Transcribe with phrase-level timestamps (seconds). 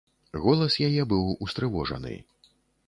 [0.45, 2.19] Голас яе быў устрывожаны.